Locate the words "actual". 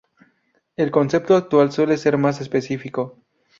1.35-1.71